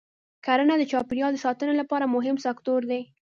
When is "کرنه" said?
0.45-0.73